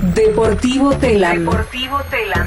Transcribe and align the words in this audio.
Deportivo 0.00 0.94
Telam. 0.94 1.40
Deportivo 1.40 1.98
Telam. 2.08 2.46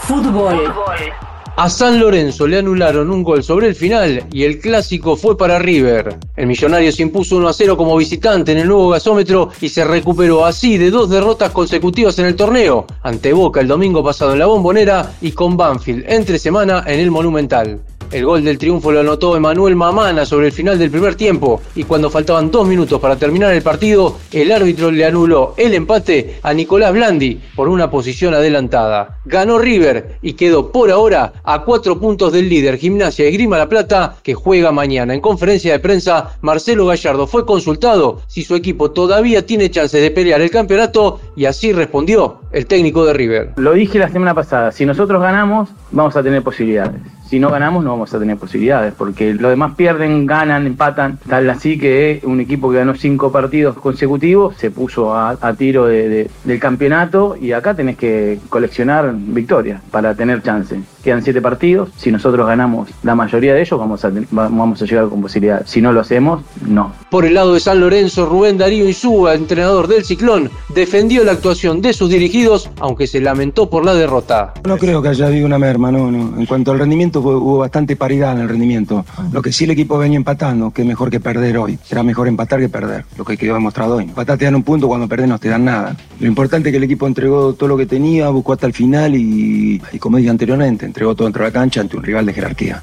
Fútbol. 0.00 0.56
Fútbol. 0.56 1.12
A 1.56 1.68
San 1.68 2.00
Lorenzo 2.00 2.46
le 2.46 2.58
anularon 2.58 3.10
un 3.10 3.22
gol 3.22 3.44
sobre 3.44 3.66
el 3.66 3.74
final 3.74 4.24
y 4.32 4.44
el 4.44 4.58
clásico 4.58 5.14
fue 5.14 5.36
para 5.36 5.58
River. 5.58 6.16
El 6.36 6.46
millonario 6.46 6.90
se 6.90 7.02
impuso 7.02 7.36
1 7.36 7.48
a 7.48 7.52
0 7.52 7.76
como 7.76 7.98
visitante 7.98 8.52
en 8.52 8.58
el 8.58 8.68
nuevo 8.68 8.88
gasómetro 8.88 9.50
y 9.60 9.68
se 9.68 9.84
recuperó 9.84 10.46
así 10.46 10.78
de 10.78 10.90
dos 10.90 11.10
derrotas 11.10 11.50
consecutivas 11.50 12.18
en 12.18 12.26
el 12.26 12.36
torneo, 12.36 12.86
ante 13.02 13.34
Boca 13.34 13.60
el 13.60 13.68
domingo 13.68 14.02
pasado 14.02 14.32
en 14.32 14.38
la 14.38 14.46
Bombonera 14.46 15.12
y 15.20 15.32
con 15.32 15.58
Banfield 15.58 16.06
entre 16.08 16.38
semana 16.38 16.82
en 16.86 16.98
el 16.98 17.10
Monumental. 17.10 17.82
El 18.12 18.26
gol 18.26 18.44
del 18.44 18.58
triunfo 18.58 18.92
lo 18.92 19.00
anotó 19.00 19.34
Emanuel 19.34 19.74
Mamana 19.74 20.26
sobre 20.26 20.48
el 20.48 20.52
final 20.52 20.78
del 20.78 20.90
primer 20.90 21.14
tiempo 21.14 21.62
y 21.74 21.84
cuando 21.84 22.10
faltaban 22.10 22.50
dos 22.50 22.68
minutos 22.68 23.00
para 23.00 23.16
terminar 23.16 23.54
el 23.54 23.62
partido, 23.62 24.18
el 24.30 24.52
árbitro 24.52 24.90
le 24.90 25.06
anuló 25.06 25.54
el 25.56 25.72
empate 25.72 26.38
a 26.42 26.52
Nicolás 26.52 26.92
Blandi 26.92 27.40
por 27.56 27.70
una 27.70 27.90
posición 27.90 28.34
adelantada. 28.34 29.16
Ganó 29.24 29.58
River 29.58 30.18
y 30.20 30.34
quedó 30.34 30.70
por 30.70 30.90
ahora 30.90 31.32
a 31.42 31.62
cuatro 31.62 31.98
puntos 31.98 32.34
del 32.34 32.50
líder 32.50 32.76
Gimnasia 32.76 33.24
de 33.24 33.30
Grima 33.30 33.56
La 33.56 33.70
Plata 33.70 34.16
que 34.22 34.34
juega 34.34 34.72
mañana. 34.72 35.14
En 35.14 35.22
conferencia 35.22 35.72
de 35.72 35.78
prensa, 35.78 36.36
Marcelo 36.42 36.84
Gallardo 36.84 37.26
fue 37.26 37.46
consultado 37.46 38.20
si 38.26 38.42
su 38.42 38.54
equipo 38.54 38.90
todavía 38.90 39.46
tiene 39.46 39.70
chances 39.70 40.02
de 40.02 40.10
pelear 40.10 40.42
el 40.42 40.50
campeonato 40.50 41.18
y 41.34 41.46
así 41.46 41.72
respondió 41.72 42.40
el 42.52 42.66
técnico 42.66 43.06
de 43.06 43.14
River. 43.14 43.52
Lo 43.56 43.72
dije 43.72 43.98
la 43.98 44.10
semana 44.10 44.34
pasada, 44.34 44.70
si 44.70 44.84
nosotros 44.84 45.22
ganamos, 45.22 45.70
vamos 45.92 46.14
a 46.14 46.22
tener 46.22 46.42
posibilidades. 46.42 47.00
Si 47.32 47.40
no 47.40 47.48
ganamos, 47.50 47.82
no 47.82 47.92
vamos 47.92 48.12
a 48.12 48.18
tener 48.18 48.36
posibilidades, 48.36 48.92
porque 48.92 49.32
los 49.32 49.48
demás 49.50 49.74
pierden, 49.74 50.26
ganan, 50.26 50.66
empatan. 50.66 51.18
Tal 51.26 51.48
así 51.48 51.78
que 51.78 52.20
un 52.24 52.40
equipo 52.40 52.70
que 52.70 52.76
ganó 52.76 52.94
cinco 52.94 53.32
partidos 53.32 53.74
consecutivos 53.78 54.54
se 54.58 54.70
puso 54.70 55.16
a, 55.16 55.38
tiro 55.56 55.86
de- 55.86 56.08
de- 56.10 56.30
del 56.44 56.60
campeonato 56.60 57.34
y 57.40 57.52
acá 57.52 57.72
tenés 57.72 57.96
que 57.96 58.38
coleccionar 58.50 59.14
victorias 59.14 59.80
para 59.90 60.14
tener 60.14 60.42
chance. 60.42 60.78
Quedan 61.02 61.22
siete 61.22 61.42
partidos, 61.42 61.88
si 61.96 62.12
nosotros 62.12 62.46
ganamos 62.46 62.88
la 63.02 63.14
mayoría 63.14 63.54
de 63.54 63.62
ellos, 63.62 63.78
vamos 63.78 64.04
a, 64.04 64.12
vamos 64.30 64.80
a 64.80 64.84
llegar 64.84 65.08
con 65.08 65.20
posibilidades. 65.20 65.68
Si 65.68 65.80
no 65.80 65.92
lo 65.92 66.00
hacemos, 66.00 66.42
no. 66.66 66.92
Por 67.10 67.24
el 67.24 67.34
lado 67.34 67.54
de 67.54 67.60
San 67.60 67.80
Lorenzo, 67.80 68.26
Rubén 68.26 68.56
Darío 68.56 68.86
Insúa, 68.86 69.34
entrenador 69.34 69.88
del 69.88 70.04
Ciclón, 70.04 70.50
defendió 70.74 71.24
la 71.24 71.32
actuación 71.32 71.80
de 71.80 71.92
sus 71.92 72.08
dirigidos, 72.08 72.70
aunque 72.78 73.06
se 73.06 73.20
lamentó 73.20 73.68
por 73.68 73.84
la 73.84 73.94
derrota. 73.94 74.54
No 74.64 74.78
creo 74.78 75.02
que 75.02 75.08
haya 75.08 75.26
habido 75.26 75.46
una 75.46 75.58
merma, 75.58 75.90
no, 75.90 76.10
no. 76.10 76.38
En 76.38 76.46
cuanto 76.46 76.70
al 76.70 76.78
rendimiento, 76.78 77.20
hubo 77.20 77.58
bastante 77.58 77.96
paridad 77.96 78.32
en 78.32 78.42
el 78.42 78.48
rendimiento. 78.48 79.04
Lo 79.32 79.42
que 79.42 79.52
sí 79.52 79.64
el 79.64 79.72
equipo 79.72 79.98
venía 79.98 80.16
empatando, 80.16 80.70
que 80.70 80.82
es 80.82 80.88
mejor 80.88 81.10
que 81.10 81.18
perder 81.18 81.58
hoy. 81.58 81.78
Será 81.82 82.02
mejor 82.04 82.28
empatar 82.28 82.60
que 82.60 82.68
perder, 82.68 83.04
lo 83.16 83.24
que 83.24 83.36
quedó 83.36 83.54
demostrado 83.54 83.96
hoy. 83.96 84.04
Empatar 84.04 84.38
te 84.38 84.44
dan 84.44 84.54
un 84.54 84.62
punto, 84.62 84.86
cuando 84.86 85.08
perdés 85.08 85.28
no 85.28 85.38
te 85.38 85.48
dan 85.48 85.64
nada. 85.64 85.96
Lo 86.20 86.28
importante 86.28 86.68
es 86.68 86.72
que 86.72 86.76
el 86.76 86.84
equipo 86.84 87.08
entregó 87.08 87.54
todo 87.54 87.68
lo 87.68 87.76
que 87.76 87.86
tenía, 87.86 88.28
buscó 88.28 88.52
hasta 88.52 88.66
el 88.66 88.72
final 88.72 89.16
y, 89.16 89.82
y 89.92 89.98
como 89.98 90.18
dije 90.18 90.30
anteriormente, 90.30 90.91
entregó 90.92 91.14
todo 91.14 91.26
dentro 91.26 91.42
de 91.42 91.48
la 91.48 91.52
cancha 91.52 91.80
ante 91.80 91.96
un 91.96 92.02
rival 92.02 92.26
de 92.26 92.34
jerarquía. 92.34 92.82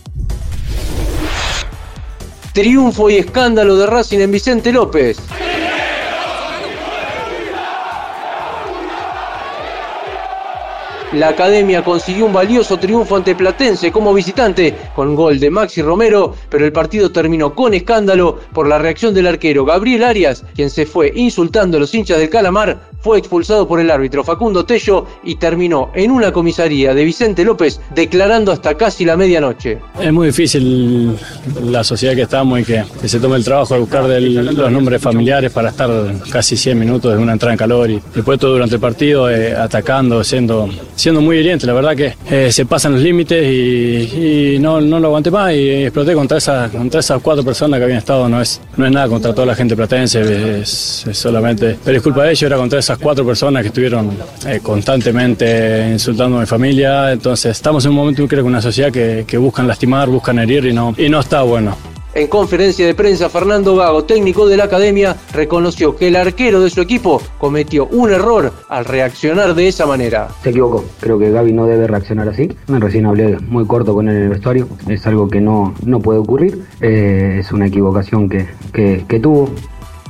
Triunfo 2.54 3.10
y 3.10 3.18
escándalo 3.18 3.78
de 3.78 3.86
Racing 3.86 4.20
en 4.20 4.32
Vicente 4.32 4.72
López. 4.72 5.18
La 11.14 11.30
academia 11.30 11.84
consiguió 11.84 12.28
un 12.28 12.34
valioso 12.34 12.78
triunfo 12.78 13.16
ante 13.16 13.34
Platense 13.34 13.92
como 13.92 14.14
visitante 14.14 14.76
con 14.96 15.16
gol 15.16 15.40
de 15.40 15.50
Maxi 15.50 15.82
Romero, 15.82 16.36
pero 16.50 16.66
el 16.66 16.72
partido 16.72 17.12
terminó 17.12 17.56
con 17.56 17.74
escándalo 17.74 18.40
por 18.54 18.68
la 18.68 18.78
reacción 18.78 19.16
del 19.16 19.26
arquero 19.26 19.66
Gabriel 19.66 20.04
Arias, 20.04 20.46
quien 20.56 20.70
se 20.70 20.86
fue 20.86 21.12
insultando 21.16 21.78
a 21.78 21.80
los 21.80 21.96
hinchas 21.96 22.20
del 22.20 22.30
Calamar, 22.30 22.90
fue 23.02 23.18
expulsado 23.18 23.68
por 23.68 23.80
el 23.80 23.90
árbitro 23.90 24.24
Facundo 24.24 24.66
Tello 24.66 25.06
y 25.24 25.36
terminó 25.36 25.90
en 25.96 26.12
una 26.12 26.32
comisaría 26.32 26.94
de 26.94 27.06
Vicente 27.06 27.44
López 27.46 27.80
declarando 27.96 28.52
hasta 28.52 28.76
casi 28.76 29.06
la 29.06 29.16
medianoche. 29.16 29.80
Es 30.00 30.12
muy 30.12 30.28
difícil 30.28 31.18
la 31.64 31.84
sociedad 31.84 32.14
que 32.14 32.24
estamos 32.24 32.60
y 32.60 32.66
que, 32.66 32.84
se 33.06 33.20
tome 33.20 33.38
el 33.38 33.44
trabajo 33.44 33.74
de 33.74 33.80
buscar 33.80 34.04
los 34.04 34.72
nombres 34.72 35.02
familiares 35.02 35.52
para 35.52 35.70
estar 35.70 35.90
casi 36.30 36.58
100 36.58 36.78
minutos 36.78 37.14
en 37.14 37.22
una 37.22 37.34
entrada 37.34 37.54
en 37.54 37.58
calor 37.58 37.90
y 37.90 38.02
después 38.14 38.38
todo 38.38 38.54
durante 38.54 38.76
el 38.76 38.82
partido 38.82 39.30
eh, 39.30 39.56
atacando, 39.56 40.24
siendo, 40.24 40.70
siendo 41.00 41.22
muy 41.22 41.38
hiriente. 41.38 41.66
La 41.66 41.74
verdad 41.74 41.96
que 41.96 42.16
eh, 42.30 42.52
se 42.52 42.66
pasan 42.66 42.94
los 42.94 43.02
límites 43.02 43.42
y, 43.42 44.58
no, 44.60 44.82
no 44.82 45.00
lo 45.00 45.08
aguanté 45.08 45.32
más 45.32 45.54
y 45.54 45.84
exploté 45.84 46.14
contra, 46.14 46.38
esa, 46.38 46.70
contra 46.70 47.00
esas 47.00 47.22
cuatro 47.22 47.44
personas 47.44 47.80
que 47.80 47.86
habían 47.86 48.00
estado. 48.00 48.28
No 48.28 48.42
es, 48.42 48.60
no 48.76 48.86
es 48.86 48.92
nada 48.92 49.08
contra 49.08 49.34
toda 49.34 49.48
la 49.48 49.56
gente 49.56 49.76
platense, 49.76 50.60
es, 50.62 51.06
solamente... 51.14 51.78
Pero 51.84 51.98
es 51.98 52.04
culpa 52.04 52.24
de 52.24 52.32
ellos, 52.32 52.44
era 52.44 52.58
contra 52.58 52.80
esas 52.80 52.98
cuatro 52.98 53.26
personas 53.26 53.62
que 53.62 53.70
estuvieron 53.70 54.12
eh, 54.46 54.60
constantemente 54.62 55.90
insultando 55.92 56.38
a 56.38 56.42
mi 56.42 56.46
familia. 56.46 57.14
Entonces 57.14 57.52
estamos 57.52 57.86
en 57.86 57.92
un 57.92 57.98
momento, 57.98 58.28
creo 58.28 58.44
que 58.44 58.48
una 58.48 58.62
sociedad 58.62 58.92
que, 58.92 59.24
que 59.26 59.38
buscan 59.38 59.68
lastimar, 59.68 60.10
buscan 60.10 60.40
herir 60.40 60.66
y 60.66 60.74
no, 60.74 60.94
y 60.98 61.10
no 61.10 61.22
está 61.22 61.44
bueno. 61.44 61.89
En 62.14 62.28
conferencia 62.28 62.88
de 62.88 62.96
prensa, 62.96 63.30
Fernando 63.30 63.76
Gago, 63.76 64.04
técnico 64.04 64.48
de 64.48 64.58
la 64.58 64.64
academia, 64.64 65.16
reconoció 65.32 65.96
que 65.96 66.08
el 66.08 66.16
arquero 66.16 66.60
de 66.60 66.72
su 66.72 66.82
equipo 66.82 67.22
cometió 67.38 67.86
un 67.86 68.12
error 68.12 68.52
al 68.68 68.86
reaccionar 68.86 69.54
de 69.54 69.68
esa 69.68 69.86
manera. 69.86 70.30
Se 70.42 70.50
equivocó. 70.50 70.84
Creo 71.00 71.20
que 71.20 71.30
Gaby 71.30 71.54
no 71.54 71.68
debe 71.68 71.86
reaccionar 71.86 72.28
así. 72.28 72.50
Me 72.68 72.80
recién 72.80 73.06
hablé 73.06 73.38
muy 73.40 73.66
corto 73.66 73.94
con 73.94 74.10
él 74.10 74.16
en 74.16 74.24
el 74.24 74.30
vestuario. 74.30 74.68
Es 74.88 75.06
algo 75.06 75.28
que 75.28 75.40
no, 75.40 75.76
no 75.86 76.00
puede 76.00 76.18
ocurrir. 76.18 76.64
Eh, 76.82 77.38
es 77.42 77.52
una 77.52 77.68
equivocación 77.68 78.28
que, 78.28 78.48
que, 78.74 79.06
que 79.08 79.20
tuvo. 79.20 79.50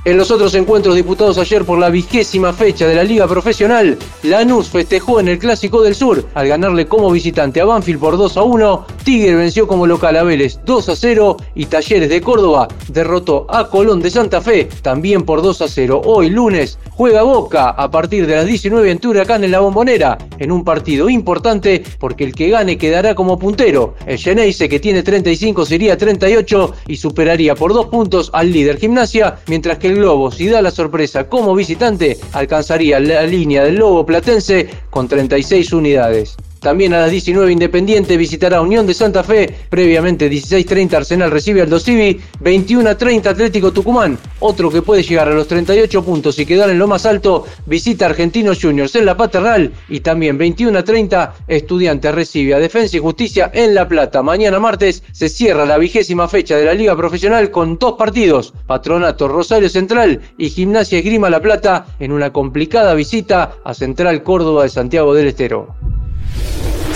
En 0.05 0.17
los 0.17 0.31
otros 0.31 0.55
encuentros 0.55 0.95
disputados 0.95 1.37
ayer 1.37 1.65
por 1.65 1.77
la 1.77 1.89
vigésima 1.89 2.53
fecha 2.53 2.87
de 2.87 2.95
la 2.95 3.03
Liga 3.03 3.27
Profesional, 3.27 3.97
Lanús 4.23 4.69
festejó 4.69 5.19
en 5.19 5.27
el 5.27 5.37
Clásico 5.37 5.81
del 5.81 5.93
Sur 5.93 6.25
al 6.33 6.47
ganarle 6.47 6.87
como 6.87 7.11
visitante 7.11 7.59
a 7.59 7.65
Banfield 7.65 7.99
por 7.99 8.17
2 8.17 8.37
a 8.37 8.43
1, 8.43 8.85
Tigre 9.03 9.35
venció 9.35 9.67
como 9.67 9.87
local 9.87 10.17
a 10.17 10.23
Vélez 10.23 10.59
2 10.65 10.89
a 10.89 10.95
0 10.95 11.37
y 11.55 11.65
Talleres 11.65 12.09
de 12.09 12.21
Córdoba 12.21 12.67
derrotó 12.89 13.45
a 13.49 13.69
Colón 13.69 14.01
de 14.01 14.09
Santa 14.09 14.41
Fe 14.41 14.67
también 14.81 15.23
por 15.23 15.41
2 15.41 15.61
a 15.61 15.67
0. 15.67 16.01
Hoy 16.05 16.29
lunes 16.29 16.77
juega 16.91 17.23
Boca 17.23 17.69
a 17.69 17.89
partir 17.89 18.27
de 18.27 18.35
las 18.35 18.45
19 18.45 18.91
en 18.91 18.99
Huracán 19.05 19.43
en 19.43 19.51
la 19.51 19.61
Bombonera 19.61 20.17
en 20.37 20.51
un 20.51 20.63
partido 20.63 21.09
importante 21.09 21.83
porque 21.99 22.23
el 22.23 22.35
que 22.35 22.49
gane 22.49 22.77
quedará 22.77 23.15
como 23.15 23.39
puntero. 23.39 23.95
El 24.05 24.17
Geneise 24.17 24.69
que 24.69 24.79
tiene 24.79 25.03
35 25.03 25.65
sería 25.65 25.97
38 25.97 26.73
y 26.87 26.97
superaría 26.97 27.55
por 27.55 27.73
dos 27.73 27.87
puntos 27.87 28.29
al 28.33 28.51
líder 28.51 28.77
Gimnasia, 28.77 29.39
mientras 29.47 29.77
que 29.77 29.87
el 29.87 29.95
Globo, 29.95 30.31
si 30.31 30.47
da 30.47 30.61
la 30.61 30.71
sorpresa 30.71 31.29
como 31.29 31.55
visitante, 31.55 32.17
alcanzaría 32.33 32.99
la 32.99 33.23
línea 33.23 33.63
del 33.63 33.75
Lobo 33.75 34.05
Platense 34.05 34.69
con 34.89 35.07
36 35.07 35.73
unidades. 35.73 36.37
También 36.59 36.93
a 36.93 36.99
las 36.99 37.11
19 37.11 37.51
Independiente 37.51 38.17
visitará 38.17 38.61
Unión 38.61 38.85
de 38.85 38.93
Santa 38.93 39.23
Fe, 39.23 39.53
previamente 39.69 40.29
16.30 40.29 40.93
Arsenal 40.93 41.31
recibe 41.31 41.61
al 41.61 41.69
Dosivi, 41.69 42.19
21.30 42.41 43.27
Atlético 43.27 43.71
Tucumán, 43.71 44.17
otro 44.39 44.69
que 44.69 44.81
puede 44.81 45.03
llegar 45.03 45.29
a 45.29 45.33
los 45.33 45.47
38 45.47 46.03
puntos 46.03 46.37
y 46.37 46.45
quedar 46.45 46.69
en 46.69 46.79
lo 46.79 46.87
más 46.87 47.05
alto, 47.05 47.45
visita 47.65 48.05
Argentinos 48.05 48.59
Juniors 48.61 48.95
en 48.95 49.05
la 49.05 49.15
Paternal 49.15 49.71
y 49.87 50.01
también 50.01 50.37
21.30 50.37 51.31
Estudiantes 51.47 52.13
recibe 52.13 52.53
a 52.53 52.59
Defensa 52.59 52.97
y 52.97 52.99
Justicia 52.99 53.49
en 53.53 53.73
La 53.73 53.87
Plata. 53.87 54.21
Mañana 54.21 54.59
martes 54.59 55.03
se 55.13 55.29
cierra 55.29 55.65
la 55.65 55.77
vigésima 55.77 56.27
fecha 56.27 56.57
de 56.57 56.65
la 56.65 56.73
Liga 56.73 56.95
Profesional 56.95 57.51
con 57.51 57.77
dos 57.79 57.93
partidos, 57.93 58.53
Patronato 58.67 59.27
Rosario 59.27 59.69
Central 59.69 60.19
y 60.37 60.49
Gimnasia 60.49 60.99
Esgrima 60.99 61.29
La 61.29 61.41
Plata 61.41 61.85
en 61.99 62.11
una 62.11 62.33
complicada 62.33 62.93
visita 62.93 63.55
a 63.63 63.73
Central 63.73 64.23
Córdoba 64.23 64.63
de 64.63 64.69
Santiago 64.69 65.13
del 65.13 65.27
Estero. 65.27 65.78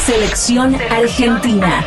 Selección 0.06 0.75
Argentina. 0.90 1.81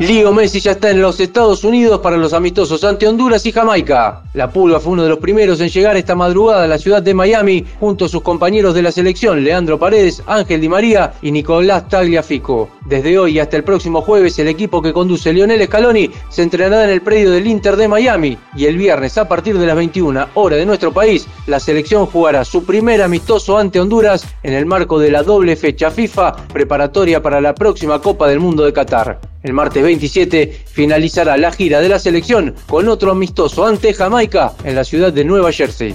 Leo 0.00 0.32
Messi 0.32 0.58
ya 0.58 0.72
está 0.72 0.90
en 0.90 1.00
los 1.00 1.20
Estados 1.20 1.62
Unidos 1.62 2.00
para 2.00 2.16
los 2.16 2.32
amistosos 2.32 2.82
ante 2.82 3.06
Honduras 3.06 3.46
y 3.46 3.52
Jamaica. 3.52 4.22
La 4.34 4.50
Pulga 4.50 4.80
fue 4.80 4.94
uno 4.94 5.04
de 5.04 5.08
los 5.10 5.18
primeros 5.18 5.60
en 5.60 5.68
llegar 5.68 5.96
esta 5.96 6.16
madrugada 6.16 6.64
a 6.64 6.66
la 6.66 6.76
ciudad 6.76 7.00
de 7.00 7.14
Miami 7.14 7.64
junto 7.78 8.06
a 8.06 8.08
sus 8.08 8.22
compañeros 8.22 8.74
de 8.74 8.82
la 8.82 8.90
selección 8.90 9.44
Leandro 9.44 9.78
Paredes, 9.78 10.24
Ángel 10.26 10.60
Di 10.60 10.68
María 10.68 11.12
y 11.22 11.30
Nicolás 11.30 11.88
Tagliafico. 11.88 12.68
Desde 12.88 13.18
hoy 13.18 13.38
hasta 13.38 13.58
el 13.58 13.64
próximo 13.64 14.00
jueves 14.00 14.38
el 14.38 14.48
equipo 14.48 14.80
que 14.80 14.94
conduce 14.94 15.30
Lionel 15.30 15.62
Scaloni 15.66 16.10
se 16.30 16.42
entrenará 16.42 16.84
en 16.84 16.90
el 16.90 17.02
predio 17.02 17.30
del 17.30 17.46
Inter 17.46 17.76
de 17.76 17.86
Miami 17.86 18.38
y 18.56 18.64
el 18.64 18.78
viernes 18.78 19.18
a 19.18 19.28
partir 19.28 19.58
de 19.58 19.66
las 19.66 19.76
21 19.76 20.28
hora 20.32 20.56
de 20.56 20.64
nuestro 20.64 20.90
país 20.90 21.26
la 21.46 21.60
selección 21.60 22.06
jugará 22.06 22.46
su 22.46 22.64
primer 22.64 23.02
amistoso 23.02 23.58
ante 23.58 23.78
Honduras 23.78 24.26
en 24.42 24.54
el 24.54 24.64
marco 24.64 24.98
de 24.98 25.10
la 25.10 25.22
doble 25.22 25.54
fecha 25.54 25.90
FIFA 25.90 26.48
preparatoria 26.48 27.20
para 27.20 27.42
la 27.42 27.54
próxima 27.54 28.00
Copa 28.00 28.26
del 28.26 28.40
Mundo 28.40 28.64
de 28.64 28.72
Qatar. 28.72 29.20
El 29.42 29.52
martes 29.52 29.82
27 29.82 30.64
finalizará 30.72 31.36
la 31.36 31.52
gira 31.52 31.80
de 31.80 31.90
la 31.90 31.98
selección 31.98 32.54
con 32.66 32.88
otro 32.88 33.10
amistoso 33.10 33.66
ante 33.66 33.92
Jamaica 33.92 34.54
en 34.64 34.74
la 34.74 34.84
ciudad 34.84 35.12
de 35.12 35.24
Nueva 35.24 35.52
Jersey. 35.52 35.94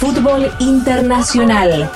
Fútbol 0.00 0.50
internacional. 0.60 1.90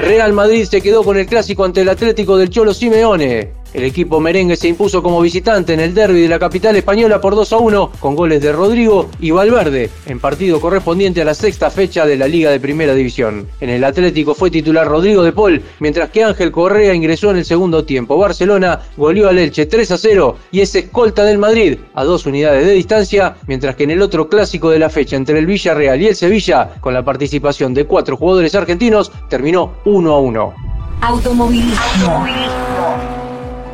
Real 0.00 0.32
Madrid 0.32 0.64
se 0.64 0.80
quedó 0.80 1.02
con 1.02 1.16
el 1.16 1.26
clásico 1.26 1.64
ante 1.64 1.82
el 1.82 1.88
Atlético 1.88 2.36
del 2.36 2.50
Cholo 2.50 2.74
Simeone. 2.74 3.64
El 3.74 3.82
equipo 3.82 4.20
merengue 4.20 4.54
se 4.54 4.68
impuso 4.68 5.02
como 5.02 5.20
visitante 5.20 5.74
en 5.74 5.80
el 5.80 5.94
derby 5.94 6.20
de 6.20 6.28
la 6.28 6.38
capital 6.38 6.76
española 6.76 7.20
por 7.20 7.34
2 7.34 7.52
a 7.54 7.56
1 7.56 7.90
con 7.98 8.14
goles 8.14 8.40
de 8.40 8.52
Rodrigo 8.52 9.10
y 9.18 9.32
Valverde 9.32 9.90
en 10.06 10.20
partido 10.20 10.60
correspondiente 10.60 11.22
a 11.22 11.24
la 11.24 11.34
sexta 11.34 11.72
fecha 11.72 12.06
de 12.06 12.16
la 12.16 12.28
Liga 12.28 12.52
de 12.52 12.60
Primera 12.60 12.94
División. 12.94 13.48
En 13.60 13.70
el 13.70 13.82
Atlético 13.82 14.36
fue 14.36 14.52
titular 14.52 14.86
Rodrigo 14.86 15.24
de 15.24 15.32
Paul, 15.32 15.60
mientras 15.80 16.10
que 16.10 16.22
Ángel 16.22 16.52
Correa 16.52 16.94
ingresó 16.94 17.32
en 17.32 17.38
el 17.38 17.44
segundo 17.44 17.84
tiempo. 17.84 18.16
Barcelona 18.16 18.80
goleó 18.96 19.28
al 19.28 19.40
Elche 19.40 19.66
3 19.66 19.90
a 19.90 19.98
0 19.98 20.36
y 20.52 20.60
es 20.60 20.72
escolta 20.76 21.24
del 21.24 21.38
Madrid 21.38 21.78
a 21.94 22.04
dos 22.04 22.26
unidades 22.26 22.64
de 22.64 22.74
distancia, 22.74 23.34
mientras 23.48 23.74
que 23.74 23.82
en 23.82 23.90
el 23.90 24.02
otro 24.02 24.28
clásico 24.28 24.70
de 24.70 24.78
la 24.78 24.88
fecha 24.88 25.16
entre 25.16 25.40
el 25.40 25.46
Villarreal 25.46 26.00
y 26.00 26.06
el 26.06 26.14
Sevilla, 26.14 26.74
con 26.80 26.94
la 26.94 27.04
participación 27.04 27.74
de 27.74 27.86
cuatro 27.86 28.16
jugadores 28.16 28.54
argentinos, 28.54 29.10
terminó 29.28 29.43
1 29.44 30.10
a 30.10 30.18
1. 30.18 30.54
Automovilismo. 31.02 32.26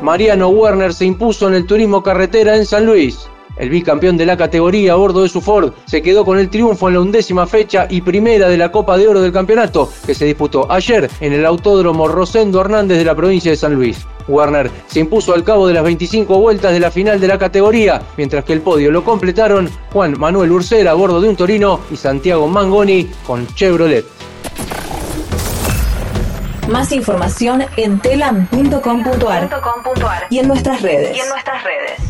Mariano 0.02 0.48
Werner 0.48 0.92
se 0.92 1.04
impuso 1.04 1.46
en 1.46 1.54
el 1.54 1.66
turismo 1.66 2.02
carretera 2.02 2.56
en 2.56 2.66
San 2.66 2.86
Luis. 2.86 3.28
El 3.56 3.70
bicampeón 3.70 4.16
de 4.16 4.26
la 4.26 4.36
categoría 4.36 4.94
a 4.94 4.96
bordo 4.96 5.22
de 5.22 5.28
su 5.28 5.40
Ford 5.40 5.72
se 5.84 6.02
quedó 6.02 6.24
con 6.24 6.38
el 6.38 6.48
triunfo 6.48 6.88
en 6.88 6.94
la 6.94 7.00
undécima 7.00 7.46
fecha 7.46 7.86
y 7.88 8.00
primera 8.00 8.48
de 8.48 8.56
la 8.56 8.72
Copa 8.72 8.96
de 8.96 9.06
Oro 9.06 9.20
del 9.20 9.32
campeonato 9.32 9.88
que 10.04 10.14
se 10.14 10.24
disputó 10.24 10.70
ayer 10.72 11.08
en 11.20 11.34
el 11.34 11.46
Autódromo 11.46 12.08
Rosendo 12.08 12.60
Hernández 12.60 12.98
de 12.98 13.04
la 13.04 13.14
provincia 13.14 13.52
de 13.52 13.56
San 13.56 13.74
Luis. 13.74 14.06
Werner 14.26 14.70
se 14.88 15.00
impuso 15.00 15.34
al 15.34 15.44
cabo 15.44 15.68
de 15.68 15.74
las 15.74 15.84
25 15.84 16.36
vueltas 16.38 16.72
de 16.72 16.80
la 16.80 16.90
final 16.90 17.20
de 17.20 17.28
la 17.28 17.38
categoría, 17.38 18.02
mientras 18.16 18.44
que 18.44 18.54
el 18.54 18.60
podio 18.60 18.90
lo 18.90 19.04
completaron 19.04 19.68
Juan 19.92 20.18
Manuel 20.18 20.50
Ursera 20.50 20.92
a 20.92 20.94
bordo 20.94 21.20
de 21.20 21.28
un 21.28 21.36
Torino 21.36 21.80
y 21.92 21.96
Santiago 21.96 22.48
Mangoni 22.48 23.08
con 23.24 23.46
Chevrolet. 23.54 24.19
Más 26.70 26.92
información 26.92 27.64
en 27.76 27.98
telam.com.ar 27.98 29.60
.com.ar 29.60 30.26
y 30.30 30.38
en 30.38 30.46
nuestras 30.46 30.80
redes. 30.80 31.16
y 31.16 31.20
en 31.20 31.28
nuestras 31.28 31.64
redes. 31.64 32.09